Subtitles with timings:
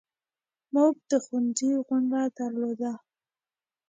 [0.73, 2.93] موږ د ښوونځي غونډه درلوده.